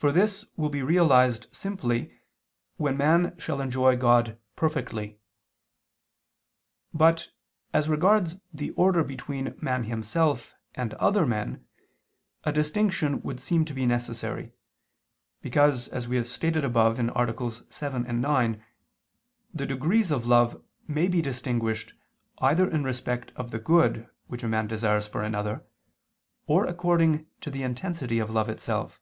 [0.00, 2.18] For this will be realized simply
[2.78, 5.18] when man shall enjoy God perfectly.
[6.94, 7.28] But,
[7.74, 11.66] as regards the order between man himself and other men,
[12.44, 14.52] a distinction would seem to be necessary,
[15.42, 17.50] because, as we stated above (AA.
[17.68, 18.64] 7, 9),
[19.52, 21.92] the degrees of love may be distinguished
[22.38, 25.62] either in respect of the good which a man desires for another,
[26.46, 28.98] or according to the intensity of love itself.